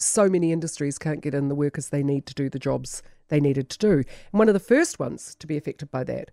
so 0.00 0.28
many 0.28 0.52
industries 0.52 0.98
can't 0.98 1.20
get 1.20 1.34
in 1.34 1.48
the 1.48 1.54
workers 1.54 1.88
they 1.88 2.02
need 2.02 2.26
to 2.26 2.34
do 2.34 2.48
the 2.48 2.58
jobs 2.58 3.02
they 3.28 3.40
needed 3.40 3.68
to 3.70 3.78
do. 3.78 3.92
And 3.92 4.38
one 4.38 4.48
of 4.48 4.54
the 4.54 4.60
first 4.60 4.98
ones 4.98 5.36
to 5.38 5.46
be 5.46 5.56
affected 5.56 5.90
by 5.90 6.04
that 6.04 6.30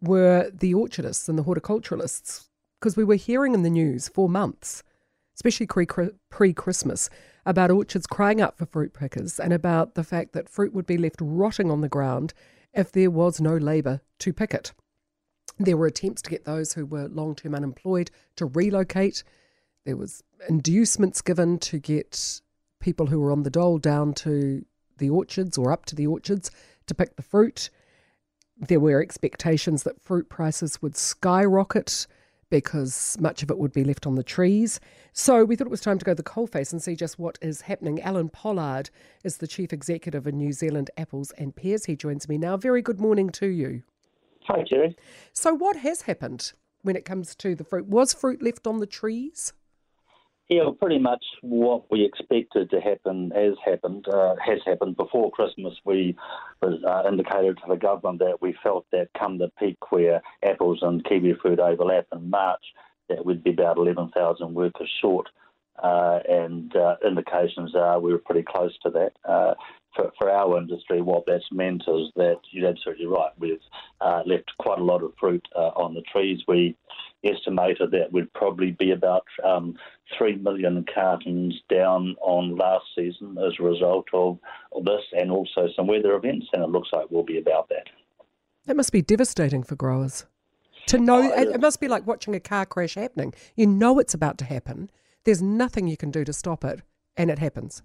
were 0.00 0.50
the 0.52 0.74
orchardists 0.74 1.28
and 1.28 1.38
the 1.38 1.44
horticulturalists, 1.44 2.48
because 2.80 2.96
we 2.96 3.04
were 3.04 3.14
hearing 3.14 3.54
in 3.54 3.62
the 3.62 3.70
news 3.70 4.08
for 4.08 4.28
months, 4.28 4.82
especially 5.34 5.66
pre 5.66 6.52
Christmas, 6.52 7.10
about 7.46 7.70
orchards 7.70 8.06
crying 8.06 8.40
out 8.40 8.56
for 8.56 8.66
fruit 8.66 8.92
pickers 8.94 9.38
and 9.38 9.52
about 9.52 9.94
the 9.94 10.04
fact 10.04 10.32
that 10.32 10.48
fruit 10.48 10.72
would 10.72 10.86
be 10.86 10.98
left 10.98 11.16
rotting 11.20 11.70
on 11.70 11.80
the 11.80 11.88
ground 11.88 12.32
if 12.72 12.90
there 12.90 13.10
was 13.10 13.40
no 13.40 13.56
labour 13.56 14.00
to 14.18 14.32
pick 14.32 14.54
it. 14.54 14.72
There 15.58 15.76
were 15.76 15.86
attempts 15.86 16.22
to 16.22 16.30
get 16.30 16.44
those 16.44 16.72
who 16.72 16.84
were 16.86 17.08
long 17.08 17.34
term 17.34 17.54
unemployed 17.54 18.10
to 18.36 18.46
relocate. 18.46 19.22
There 19.84 19.96
was 19.96 20.22
inducements 20.48 21.20
given 21.22 21.58
to 21.60 21.78
get 21.78 22.40
people 22.84 23.06
who 23.06 23.18
were 23.18 23.32
on 23.32 23.44
the 23.44 23.50
dole 23.50 23.78
down 23.78 24.12
to 24.12 24.62
the 24.98 25.08
orchards 25.08 25.56
or 25.56 25.72
up 25.72 25.86
to 25.86 25.96
the 25.96 26.06
orchards 26.06 26.50
to 26.86 26.94
pick 26.94 27.16
the 27.16 27.22
fruit. 27.22 27.70
There 28.58 28.78
were 28.78 29.00
expectations 29.00 29.84
that 29.84 30.02
fruit 30.02 30.28
prices 30.28 30.82
would 30.82 30.94
skyrocket 30.94 32.06
because 32.50 33.16
much 33.18 33.42
of 33.42 33.50
it 33.50 33.56
would 33.56 33.72
be 33.72 33.84
left 33.84 34.06
on 34.06 34.16
the 34.16 34.22
trees. 34.22 34.80
So 35.14 35.44
we 35.46 35.56
thought 35.56 35.66
it 35.66 35.70
was 35.70 35.80
time 35.80 35.98
to 35.98 36.04
go 36.04 36.12
to 36.12 36.22
the 36.22 36.22
coalface 36.22 36.72
and 36.72 36.82
see 36.82 36.94
just 36.94 37.18
what 37.18 37.38
is 37.40 37.62
happening. 37.62 38.02
Alan 38.02 38.28
Pollard 38.28 38.90
is 39.24 39.38
the 39.38 39.48
chief 39.48 39.72
executive 39.72 40.26
of 40.26 40.34
New 40.34 40.52
Zealand 40.52 40.90
Apples 40.98 41.32
and 41.38 41.56
Pears. 41.56 41.86
He 41.86 41.96
joins 41.96 42.28
me 42.28 42.36
now. 42.36 42.58
Very 42.58 42.82
good 42.82 43.00
morning 43.00 43.30
to 43.30 43.46
you. 43.46 43.82
Hi, 44.46 44.62
Jerry. 44.62 44.94
So, 45.32 45.54
what 45.54 45.76
has 45.76 46.02
happened 46.02 46.52
when 46.82 46.96
it 46.96 47.06
comes 47.06 47.34
to 47.36 47.54
the 47.54 47.64
fruit? 47.64 47.86
Was 47.86 48.12
fruit 48.12 48.42
left 48.42 48.66
on 48.66 48.78
the 48.78 48.86
trees? 48.86 49.54
Yeah, 50.48 50.64
well, 50.64 50.72
pretty 50.72 50.98
much 50.98 51.24
what 51.40 51.90
we 51.90 52.04
expected 52.04 52.68
to 52.70 52.80
happen 52.80 53.32
has 53.34 53.54
happened. 53.64 54.06
Uh, 54.06 54.34
has 54.44 54.58
happened 54.66 54.96
before 54.96 55.30
Christmas. 55.30 55.72
We 55.84 56.16
uh, 56.62 57.02
indicated 57.08 57.56
to 57.58 57.64
the 57.68 57.76
government 57.76 58.18
that 58.18 58.42
we 58.42 58.54
felt 58.62 58.84
that 58.92 59.08
come 59.18 59.38
the 59.38 59.50
peak 59.58 59.78
where 59.90 60.20
apples 60.42 60.80
and 60.82 61.04
kiwi 61.04 61.34
fruit 61.40 61.60
overlap 61.60 62.06
in 62.12 62.28
March, 62.28 62.62
that 63.08 63.24
we'd 63.24 63.42
be 63.42 63.52
about 63.52 63.78
11,000 63.78 64.54
workers 64.54 64.90
short. 65.00 65.28
Uh, 65.82 66.20
and 66.28 66.76
uh, 66.76 66.94
indications 67.04 67.74
are 67.74 67.98
we 67.98 68.12
were 68.12 68.18
pretty 68.18 68.44
close 68.46 68.76
to 68.82 68.90
that. 68.90 69.12
Uh, 69.24 69.54
for, 69.96 70.12
for 70.18 70.30
our 70.30 70.58
industry, 70.58 71.00
what 71.00 71.24
that's 71.26 71.50
meant 71.52 71.82
is 71.88 72.10
that 72.16 72.38
you're 72.50 72.68
absolutely 72.68 73.06
right. 73.06 73.32
We've 73.38 73.58
uh, 74.00 74.22
left 74.26 74.52
quite 74.58 74.78
a 74.78 74.84
lot 74.84 75.02
of 75.02 75.14
fruit 75.18 75.44
on 75.54 75.94
the 75.94 76.02
trees. 76.02 76.40
We 76.46 76.76
estimated 77.24 77.90
that 77.90 78.12
would 78.12 78.32
probably 78.34 78.72
be 78.72 78.90
about 78.90 79.24
um, 79.44 79.76
3 80.18 80.36
million 80.36 80.84
cartons 80.92 81.54
down 81.68 82.16
on 82.20 82.56
last 82.56 82.84
season 82.94 83.36
as 83.38 83.52
a 83.58 83.62
result 83.62 84.06
of, 84.12 84.38
of 84.72 84.84
this 84.84 85.02
and 85.12 85.30
also 85.30 85.68
some 85.74 85.86
weather 85.86 86.14
events, 86.14 86.46
and 86.52 86.62
it 86.62 86.68
looks 86.68 86.90
like 86.92 87.06
we'll 87.10 87.22
be 87.22 87.38
about 87.38 87.68
that. 87.68 87.86
That 88.66 88.76
must 88.76 88.92
be 88.92 89.02
devastating 89.02 89.62
for 89.62 89.76
growers. 89.76 90.26
To 90.86 90.98
know, 90.98 91.32
oh, 91.34 91.40
it 91.40 91.60
must 91.60 91.80
be 91.80 91.88
like 91.88 92.06
watching 92.06 92.34
a 92.34 92.40
car 92.40 92.66
crash 92.66 92.94
happening. 92.94 93.32
You 93.56 93.66
know 93.66 93.98
it's 93.98 94.14
about 94.14 94.36
to 94.38 94.44
happen. 94.44 94.90
There's 95.24 95.40
nothing 95.40 95.88
you 95.88 95.96
can 95.96 96.10
do 96.10 96.24
to 96.24 96.32
stop 96.32 96.64
it, 96.64 96.82
and 97.16 97.30
it 97.30 97.38
happens. 97.38 97.82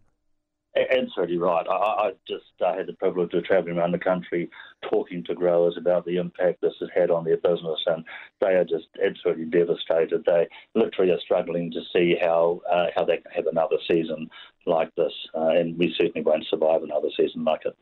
Absolutely 0.76 1.38
right. 1.38 1.66
I, 1.68 1.74
I 1.74 2.12
just 2.28 2.46
uh, 2.64 2.76
had 2.76 2.88
the 2.88 2.94
privilege 2.94 3.34
of 3.34 3.44
travelling 3.44 3.78
around 3.78 3.92
the 3.92 4.00
country 4.00 4.50
talking 4.90 5.24
to 5.24 5.34
growers 5.34 5.76
about 5.78 6.06
the 6.06 6.18
impact 6.18 6.62
this 6.62 6.76
has 6.80 6.90
had 6.96 7.10
on 7.10 7.24
their 7.24 7.38
business, 7.38 7.80
and 7.88 8.06
they 8.40 8.54
are 8.54 8.64
just 8.64 8.88
absolutely 9.04 9.46
devastated. 9.46 10.24
They 10.26 10.48
literally 10.76 11.12
are 11.12 11.20
struggling 11.22 11.72
to 11.72 11.82
see 11.92 12.16
how 12.22 12.62
uh, 12.72 12.88
how 12.96 13.04
they 13.04 13.18
can 13.18 13.32
have 13.32 13.48
another 13.48 13.78
season 13.88 14.30
like 14.68 14.94
this, 14.96 15.14
uh, 15.36 15.50
and 15.50 15.78
we 15.78 15.94
certainly 15.98 16.22
won't 16.22 16.46
survive 16.50 16.84
another 16.84 17.10
season 17.18 17.44
like 17.44 17.66
it. 17.66 17.76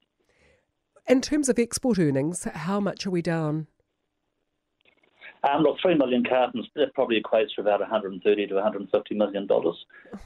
In 1.08 1.22
terms 1.22 1.50
of 1.50 1.60
export 1.60 2.00
earnings, 2.00 2.46
how 2.46 2.80
much 2.80 3.06
are 3.06 3.12
we 3.12 3.22
down 3.22 3.68
um, 5.48 5.64
look, 5.64 5.78
three 5.82 5.96
million 5.96 6.24
cartons 6.24 6.68
that 6.76 6.94
probably 6.94 7.22
equates 7.22 7.56
to 7.56 7.62
about 7.62 7.80
130 7.80 8.48
to 8.48 8.54
150 8.56 9.16
million 9.16 9.48
dollars. 9.48 9.76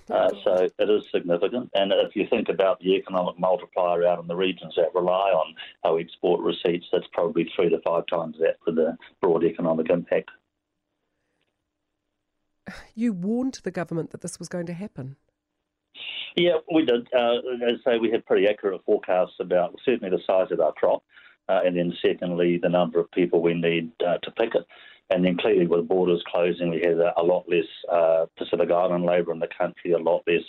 Uh, 0.09 0.30
so 0.44 0.68
it 0.78 0.90
is 0.90 1.04
significant. 1.12 1.70
And 1.74 1.92
if 1.92 2.16
you 2.16 2.28
think 2.30 2.50
about 2.50 2.80
the 2.80 2.96
economic 2.96 3.40
multiplier 3.40 4.06
out 4.06 4.20
in 4.20 4.28
the 4.28 4.36
regions 4.36 4.74
that 4.78 4.94
rely 4.96 5.31
on 5.31 5.56
our 5.84 6.00
export 6.00 6.42
receipts, 6.42 6.88
that's 6.92 7.08
probably 7.14 7.52
three 7.56 7.70
to 7.70 7.80
five 7.81 8.06
times 8.08 8.38
that 8.40 8.58
for 8.64 8.72
the 8.72 8.98
broad 9.22 9.44
economic 9.44 9.90
impact. 9.90 10.31
You 12.96 13.14
warned 13.14 13.60
the 13.64 13.72
government 13.72 14.12
that 14.12 14.22
this 14.22 14.40
was 14.40 14.48
going 14.48 14.66
to 14.68 14.74
happen. 14.74 15.18
Yeah, 16.36 16.58
we 16.74 16.86
did. 16.86 17.08
Uh, 17.14 17.38
as 17.66 17.80
I 17.86 17.92
say, 17.92 17.98
we 17.98 18.12
had 18.12 18.26
pretty 18.26 18.48
accurate 18.48 18.81
forecasts 18.86 19.36
about 19.40 19.76
certainly 19.84 20.16
the 20.16 20.24
size 20.26 20.52
of 20.52 20.62
our 20.62 20.72
crop, 20.72 21.04
uh, 21.50 21.60
and 21.66 21.76
then 21.76 21.94
secondly 22.02 22.58
the 22.58 22.70
number 22.70 23.00
of 23.00 23.12
people 23.12 23.42
we 23.42 23.54
need 23.54 23.92
uh, 24.06 24.18
to 24.20 24.31
pick 24.31 24.56
it. 24.56 24.66
And 25.12 25.26
then 25.26 25.38
clearly, 25.38 25.68
with 25.68 25.88
borders 25.88 26.24
closing, 26.28 26.70
we 26.70 26.80
had 26.80 26.98
a, 26.98 27.14
a 27.20 27.24
lot 27.24 27.44
less 27.48 27.66
uh, 27.92 28.26
Pacific 28.38 28.72
Island 28.72 29.06
labour 29.06 29.34
in 29.34 29.40
the 29.40 29.50
country, 29.58 29.92
a 29.92 29.98
lot 29.98 30.24
less 30.26 30.44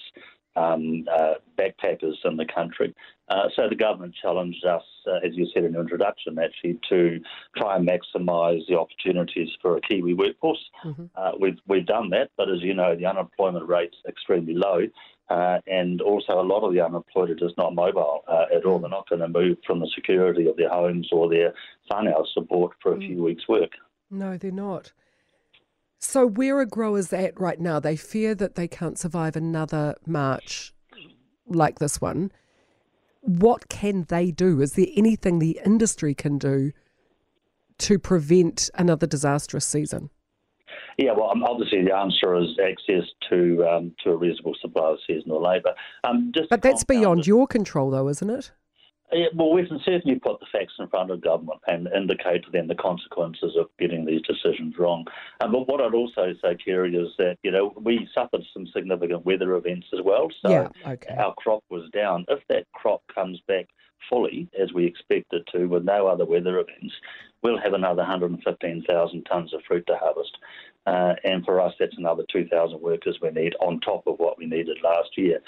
um, 0.55 1.05
uh, 1.12 1.34
backpackers 1.59 2.15
in 2.25 2.37
the 2.37 2.47
country. 2.55 2.95
Uh, 3.28 3.49
so 3.56 3.69
the 3.69 3.75
government 3.75 4.15
challenged 4.21 4.65
us, 4.65 4.83
uh, 5.06 5.27
as 5.27 5.34
you 5.34 5.47
said 5.53 5.65
in 5.65 5.73
your 5.73 5.83
introduction, 5.83 6.39
actually, 6.39 6.78
to 6.89 7.19
try 7.56 7.77
and 7.77 7.89
maximise 7.89 8.61
the 8.69 8.78
opportunities 8.78 9.49
for 9.61 9.77
a 9.77 9.81
Kiwi 9.81 10.15
workforce. 10.15 10.62
Mm-hmm. 10.84 11.06
Uh, 11.17 11.33
we've, 11.41 11.59
we've 11.67 11.87
done 11.87 12.11
that, 12.11 12.31
but 12.37 12.50
as 12.50 12.61
you 12.61 12.75
know, 12.75 12.94
the 12.94 13.06
unemployment 13.06 13.69
rate's 13.69 13.97
extremely 14.06 14.55
low. 14.55 14.83
Uh, 15.31 15.59
and 15.67 16.03
also, 16.03 16.34
a 16.34 16.43
lot 16.43 16.67
of 16.67 16.75
the 16.75 16.81
unemployed 16.81 17.31
are 17.31 17.34
just 17.34 17.56
not 17.56 17.75
mobile 17.75 18.23
uh, 18.29 18.44
at 18.55 18.67
all. 18.67 18.79
They're 18.79 18.91
not 18.91 19.09
going 19.09 19.23
to 19.23 19.29
move 19.29 19.56
from 19.67 19.81
the 19.81 19.91
security 19.94 20.47
of 20.47 20.56
their 20.56 20.69
homes 20.69 21.09
or 21.11 21.31
their 21.31 21.55
whānau 21.91 22.27
support 22.34 22.73
for 22.83 22.93
a 22.93 22.97
mm. 22.97 23.06
few 23.06 23.23
weeks' 23.23 23.49
work. 23.49 23.71
No, 24.12 24.37
they're 24.37 24.50
not. 24.50 24.93
So, 25.99 26.27
where 26.27 26.59
are 26.59 26.67
growers 26.67 27.12
at 27.12 27.41
right 27.41 27.59
now? 27.59 27.81
They 27.81 27.97
fear 27.97 28.34
that 28.34 28.56
they 28.56 28.69
can't 28.69 28.99
survive 28.99 29.37
another 29.37 29.95
March 30.06 30.75
like 31.47 31.78
this 31.78 32.00
one. 32.00 32.31
What 33.21 33.69
can 33.69 34.05
they 34.09 34.31
do? 34.31 34.61
Is 34.61 34.73
there 34.73 34.87
anything 34.97 35.39
the 35.39 35.61
industry 35.65 36.15
can 36.15 36.39
do 36.39 36.73
to 37.78 37.99
prevent 37.99 38.69
another 38.75 39.06
disastrous 39.06 39.65
season? 39.67 40.11
Yeah, 40.99 41.12
well, 41.12 41.31
um, 41.31 41.43
obviously 41.44 41.84
the 41.84 41.94
answer 41.94 42.37
is 42.37 42.49
access 42.62 43.09
to 43.31 43.65
um, 43.67 43.94
to 44.05 44.11
a 44.11 44.17
reasonable 44.17 44.55
supply 44.61 44.91
of 44.91 44.99
seasonal 45.06 45.43
labour. 45.43 45.73
Um, 46.05 46.33
but 46.50 46.62
that's 46.62 46.84
beyond 46.84 47.27
your 47.27 47.47
control, 47.47 47.91
though, 47.91 48.09
isn't 48.09 48.29
it? 48.29 48.50
Yeah, 49.12 49.27
well, 49.34 49.53
we 49.53 49.67
can 49.67 49.81
certainly 49.84 50.19
put 50.19 50.41
the 50.41 50.47
facts 50.50 50.75
in 50.78 50.89
front 50.89 51.11
of 51.11 51.21
government 51.21 51.61
and 51.67 51.89
indicate 51.95 52.45
to 52.45 52.50
them 52.50 52.69
the 52.69 52.75
consequences 52.75 53.56
of 53.59 53.67
getting 53.78 54.06
these 54.06 54.23
decisions 54.23 54.78
wrong. 54.78 55.05
Um, 55.41 55.53
but 55.53 55.69
what 55.69 55.81
I'd 55.81 55.95
also 55.95 56.33
say, 56.43 56.56
Kerry, 56.56 56.97
is 56.97 57.12
that 57.19 57.37
you 57.43 57.50
know 57.50 57.75
we 57.81 58.09
suffered 58.15 58.43
some 58.55 58.67
significant 58.69 59.27
weather 59.27 59.55
events 59.55 59.87
as 59.93 60.00
well, 60.03 60.28
so 60.41 60.50
yeah, 60.50 60.69
okay. 60.93 61.15
our 61.17 61.34
crop 61.34 61.62
was 61.69 61.91
down. 61.91 62.25
If 62.28 62.41
that 62.49 62.67
crop 62.73 63.03
comes 63.15 63.41
back 63.47 63.69
fully 64.09 64.49
as 64.61 64.73
we 64.73 64.84
expect 64.84 65.33
it 65.33 65.47
to, 65.53 65.67
with 65.67 65.84
no 65.84 66.06
other 66.06 66.25
weather 66.25 66.59
events, 66.59 66.94
we'll 67.43 67.61
have 67.61 67.73
another 67.75 68.03
115,000 68.03 69.25
tonnes 69.25 69.53
of 69.53 69.62
fruit 69.67 69.87
to 69.87 69.97
harvest. 69.97 70.37
Uh, 70.87 71.15
and 71.25 71.44
for 71.44 71.60
us, 71.60 71.72
that's 71.78 71.97
another 71.97 72.25
2,000 72.32 72.81
workers 72.81 73.19
we 73.22 73.31
need 73.31 73.54
on 73.60 73.81
top 73.81 74.03
of 74.06 74.19
what 74.19 74.38
we 74.38 74.47
needed 74.47 74.78
last 74.82 75.10
year. 75.16 75.38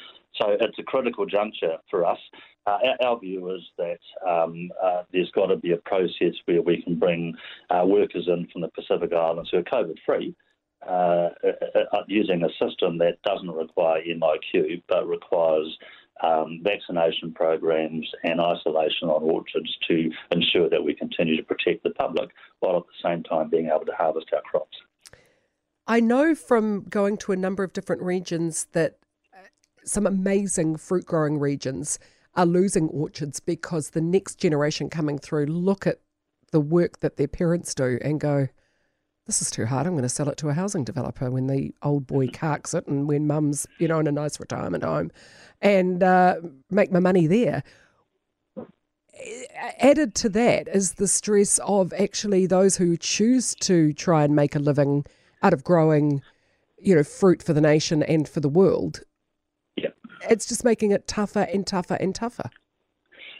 So 0.40 0.50
it's 0.50 0.78
a 0.78 0.82
critical 0.82 1.26
juncture 1.26 1.76
for 1.90 2.04
us. 2.04 2.18
Uh, 2.66 2.78
our, 3.00 3.08
our, 3.08 3.20
view 3.20 3.54
is 3.54 3.60
that 3.76 3.98
um, 4.28 4.70
uh, 4.82 5.02
there's 5.12 5.30
got 5.32 5.46
to 5.46 5.56
be 5.56 5.72
a 5.72 5.76
process 5.78 6.34
where 6.46 6.62
we 6.62 6.82
can 6.82 6.98
bring 6.98 7.34
uh, 7.70 7.84
workers 7.84 8.26
in 8.26 8.48
from 8.52 8.62
the 8.62 8.68
Pacific 8.68 9.12
Islands 9.12 9.50
who 9.50 9.58
are 9.58 9.62
COVID 9.62 9.96
free. 10.06 10.34
Uh, 10.86 11.30
uh, 11.92 12.02
using 12.08 12.42
a 12.42 12.48
system 12.62 12.98
that 12.98 13.16
doesn't 13.24 13.50
require 13.50 14.02
MIQ 14.02 14.82
but 14.86 15.08
requires 15.08 15.78
um, 16.22 16.60
vaccination 16.62 17.32
programs 17.32 18.06
and 18.22 18.38
isolation 18.38 19.08
on 19.08 19.22
orchards 19.22 19.76
to 19.88 20.10
ensure 20.30 20.68
that 20.68 20.84
we 20.84 20.94
continue 20.94 21.36
to 21.36 21.42
protect 21.42 21.82
the 21.84 21.90
public 21.90 22.28
while 22.60 22.76
at 22.76 22.82
the 22.82 23.08
same 23.08 23.22
time 23.22 23.48
being 23.48 23.70
able 23.74 23.86
to 23.86 23.94
harvest 23.96 24.26
our 24.34 24.42
crops. 24.42 24.76
I 25.86 26.00
know 26.00 26.34
from 26.34 26.84
going 26.88 27.18
to 27.18 27.32
a 27.32 27.36
number 27.36 27.62
of 27.62 27.72
different 27.72 28.02
regions 28.02 28.66
that 28.72 28.96
some 29.84 30.06
amazing 30.06 30.76
fruit 30.76 31.04
growing 31.04 31.38
regions 31.38 31.98
are 32.34 32.46
losing 32.46 32.88
orchards 32.88 33.38
because 33.40 33.90
the 33.90 34.00
next 34.00 34.36
generation 34.36 34.88
coming 34.88 35.18
through 35.18 35.46
look 35.46 35.86
at 35.86 36.00
the 36.52 36.60
work 36.60 37.00
that 37.00 37.16
their 37.16 37.28
parents 37.28 37.74
do 37.74 37.98
and 38.02 38.18
go, 38.18 38.48
this 39.26 39.42
is 39.42 39.50
too 39.50 39.66
hard. 39.66 39.86
I'm 39.86 39.92
going 39.92 40.02
to 40.02 40.08
sell 40.08 40.28
it 40.28 40.36
to 40.38 40.48
a 40.48 40.54
housing 40.54 40.84
developer 40.84 41.30
when 41.30 41.46
the 41.46 41.74
old 41.82 42.06
boy 42.06 42.28
carks 42.28 42.74
it 42.74 42.86
and 42.86 43.06
when 43.06 43.26
mum's, 43.26 43.66
you 43.78 43.88
know, 43.88 43.98
in 43.98 44.06
a 44.06 44.12
nice 44.12 44.40
retirement 44.40 44.84
home 44.84 45.10
and 45.60 46.02
uh, 46.02 46.36
make 46.70 46.92
my 46.92 47.00
money 47.00 47.26
there. 47.26 47.62
Added 49.78 50.14
to 50.16 50.28
that 50.30 50.68
is 50.68 50.94
the 50.94 51.08
stress 51.08 51.58
of 51.58 51.92
actually 51.92 52.46
those 52.46 52.76
who 52.76 52.96
choose 52.96 53.54
to 53.56 53.92
try 53.92 54.24
and 54.24 54.34
make 54.34 54.54
a 54.54 54.58
living 54.58 55.04
out 55.44 55.52
of 55.52 55.62
growing, 55.62 56.22
you 56.78 56.94
know, 56.96 57.04
fruit 57.04 57.42
for 57.42 57.52
the 57.52 57.60
nation 57.60 58.02
and 58.02 58.26
for 58.28 58.40
the 58.40 58.48
world 58.48 59.02
Yeah. 59.76 59.90
it's 60.30 60.46
just 60.46 60.64
making 60.64 60.90
it 60.90 61.06
tougher 61.06 61.46
and 61.52 61.66
tougher 61.66 61.94
and 62.00 62.14
tougher. 62.14 62.50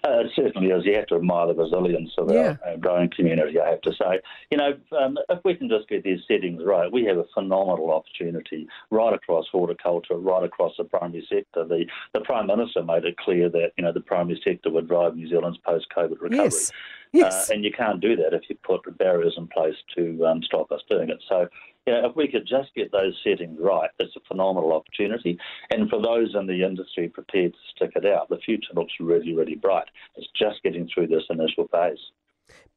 Uh, 0.07 0.21
it 0.21 0.31
certainly 0.37 0.69
is. 0.69 0.85
You 0.85 0.95
have 0.97 1.07
to 1.07 1.15
admire 1.15 1.47
the 1.47 1.55
resilience 1.55 2.13
of 2.19 2.31
Yeah. 2.31 2.57
our, 2.63 2.73
our 2.73 2.77
growing 2.77 3.09
community, 3.17 3.59
I 3.59 3.71
have 3.71 3.81
to 3.83 3.93
say. 3.95 4.21
You 4.51 4.59
know, 4.59 4.75
um, 5.01 5.17
if 5.31 5.39
we 5.47 5.55
can 5.55 5.71
just 5.71 5.89
get 5.89 6.05
these 6.05 6.21
settings 6.29 6.61
right, 6.63 6.93
we 6.93 7.07
have 7.07 7.17
a 7.17 7.25
phenomenal 7.33 7.91
opportunity 7.91 8.69
right 8.91 9.15
across 9.15 9.47
horticulture, 9.51 10.17
right 10.19 10.45
across 10.45 10.73
the 10.77 10.85
primary 10.85 11.27
sector. 11.31 11.65
The, 11.65 11.87
the 12.13 12.21
Prime 12.21 12.49
Minister 12.49 12.83
made 12.83 13.07
it 13.07 13.17
clear 13.17 13.49
that, 13.49 13.73
you 13.79 13.85
know, 13.85 13.93
the 13.93 14.03
primary 14.03 14.39
sector 14.45 14.69
would 14.71 14.89
drive 14.89 15.17
New 15.17 15.27
Zealand's 15.27 15.57
post-COVID 15.65 16.21
recovery. 16.21 16.37
Yes. 16.45 16.71
Yes. 17.19 17.49
Uh, 17.49 17.55
and 17.55 17.65
you 17.65 17.71
can't 17.71 18.01
do 18.01 18.17
that 18.17 18.35
if 18.35 18.43
you 18.49 18.57
put 18.65 18.81
barriers 18.99 19.35
in 19.37 19.47
place 19.47 19.77
to 19.97 20.27
um, 20.27 20.43
stop 20.43 20.73
us 20.73 20.81
doing 20.91 21.11
it. 21.11 21.23
So, 21.29 21.47
you 21.87 21.93
know, 21.93 22.09
if 22.09 22.17
we 22.17 22.27
could 22.27 22.45
just 22.45 22.75
get 22.75 22.91
those 22.91 23.17
settings 23.23 23.57
right, 23.61 23.89
it's 24.01 24.17
a 24.17 24.21
phenomenal 24.27 24.73
opportunity. 24.73 25.39
And 25.71 25.89
for 25.89 26.03
those 26.03 26.35
in 26.35 26.49
the 26.49 26.65
industry 26.65 27.09
prepared 27.09 27.53
to 27.53 27.59
stick 27.77 27.93
it 27.95 28.05
out, 28.05 28.29
the 28.31 28.39
future 28.39 28.73
looks 28.75 28.95
really, 28.99 29.33
really 29.33 29.55
bright. 29.55 29.87
It's 30.17 30.27
just 30.37 30.61
getting 30.65 30.89
through 30.93 31.07
this 31.07 31.23
initial 31.31 31.69
phase. 31.69 31.99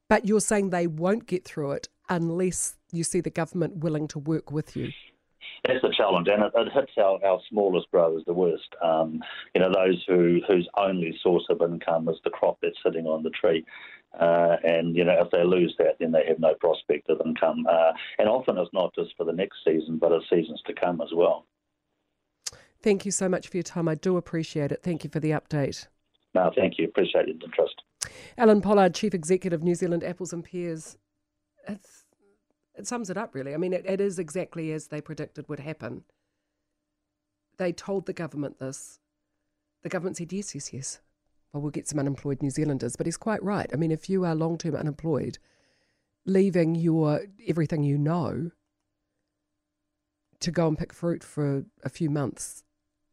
but 0.07 0.25
you're 0.25 0.39
saying 0.39 0.69
they 0.69 0.87
won't 0.87 1.25
get 1.25 1.43
through 1.43 1.71
it 1.71 1.89
unless 2.07 2.77
you 2.91 3.03
see 3.03 3.19
the 3.19 3.29
government 3.31 3.77
willing 3.77 4.07
to 4.09 4.19
work 4.19 4.51
with 4.51 4.75
you. 4.75 4.91
That's 5.65 5.81
the 5.81 5.93
challenge, 5.95 6.27
and 6.27 6.43
it, 6.43 6.51
it 6.55 6.71
hits 6.73 6.91
our, 6.97 7.23
our 7.25 7.39
smallest 7.49 7.89
growers 7.91 8.23
the 8.25 8.33
worst. 8.33 8.75
Um, 8.81 9.21
you 9.53 9.61
know, 9.61 9.71
those 9.73 10.03
who 10.07 10.41
whose 10.47 10.67
only 10.77 11.17
source 11.21 11.45
of 11.49 11.61
income 11.61 12.07
is 12.09 12.17
the 12.23 12.29
crop 12.29 12.57
that's 12.61 12.77
sitting 12.85 13.05
on 13.05 13.23
the 13.23 13.31
tree. 13.31 13.65
Uh, 14.19 14.55
and 14.63 14.95
you 14.95 15.03
know, 15.03 15.21
if 15.21 15.29
they 15.31 15.43
lose 15.43 15.75
that, 15.77 15.97
then 15.99 16.11
they 16.11 16.25
have 16.27 16.39
no 16.39 16.53
prospect 16.55 17.09
of 17.09 17.21
income. 17.25 17.65
Uh, 17.69 17.91
and 18.19 18.29
often 18.29 18.57
it's 18.57 18.73
not 18.73 18.93
just 18.95 19.15
for 19.17 19.25
the 19.25 19.33
next 19.33 19.57
season, 19.65 19.97
but 19.97 20.11
it's 20.11 20.29
seasons 20.29 20.61
to 20.65 20.73
come 20.73 21.01
as 21.01 21.09
well. 21.13 21.45
Thank 22.81 23.05
you 23.05 23.11
so 23.11 23.27
much 23.27 23.47
for 23.47 23.57
your 23.57 23.63
time. 23.63 23.87
I 23.87 23.95
do 23.95 24.17
appreciate 24.17 24.71
it. 24.71 24.81
Thank 24.83 25.03
you 25.03 25.09
for 25.09 25.19
the 25.19 25.31
update. 25.31 25.87
No, 26.33 26.51
thank 26.55 26.77
you. 26.77 26.85
Appreciate 26.85 27.27
your 27.27 27.35
interest. 27.43 27.81
Alan 28.37 28.61
Pollard, 28.61 28.93
Chief 28.93 29.13
Executive, 29.13 29.63
New 29.63 29.75
Zealand 29.75 30.03
Apples 30.03 30.31
and 30.31 30.43
Pears. 30.43 30.97
It's, 31.67 32.05
it 32.77 32.87
sums 32.87 33.09
it 33.09 33.17
up, 33.17 33.33
really. 33.33 33.53
I 33.53 33.57
mean, 33.57 33.73
it, 33.73 33.85
it 33.85 33.99
is 33.99 34.19
exactly 34.19 34.71
as 34.71 34.87
they 34.87 35.01
predicted 35.01 35.49
would 35.49 35.59
happen. 35.59 36.03
They 37.57 37.71
told 37.71 38.05
the 38.05 38.13
government 38.13 38.59
this. 38.59 38.99
The 39.83 39.89
government 39.89 40.17
said, 40.17 40.31
yes, 40.31 40.53
yes, 40.53 40.71
yes. 40.71 40.99
Well, 41.51 41.61
we'll 41.61 41.71
get 41.71 41.87
some 41.87 41.99
unemployed 41.99 42.41
New 42.41 42.49
Zealanders. 42.49 42.95
But 42.95 43.07
he's 43.07 43.17
quite 43.17 43.41
right. 43.43 43.69
I 43.73 43.77
mean, 43.77 43.91
if 43.91 44.09
you 44.09 44.25
are 44.25 44.35
long 44.35 44.57
term 44.57 44.75
unemployed, 44.75 45.39
leaving 46.25 46.75
your 46.75 47.21
everything 47.47 47.83
you 47.83 47.97
know 47.97 48.51
to 50.39 50.51
go 50.51 50.67
and 50.67 50.77
pick 50.77 50.93
fruit 50.93 51.23
for 51.23 51.63
a 51.83 51.89
few 51.89 52.09
months 52.09 52.63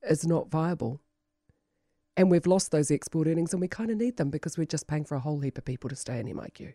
is 0.03 0.27
not 0.27 0.51
viable. 0.51 1.01
And 2.17 2.31
we've 2.31 2.47
lost 2.47 2.71
those 2.71 2.91
export 2.91 3.27
earnings 3.27 3.53
and 3.53 3.61
we 3.61 3.69
kind 3.69 3.91
of 3.91 3.97
need 3.97 4.19
them 4.19 4.31
because 4.31 4.59
we're 4.59 4.67
just 4.67 4.87
paying 4.87 5.05
for 5.05 5.15
a 5.15 5.21
whole 5.21 5.41
heap 5.41 5.59
of 5.59 5.65
people 5.65 5.89
to 5.91 5.97
stay 5.97 6.19
in 6.19 6.27
MIQ. 6.27 6.75